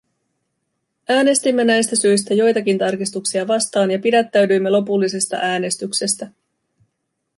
[1.09, 6.27] Äänestimme näistä syistä joitakin tarkistuksia vastaan ja pidättäydyimme lopullisesta äänestyksestä.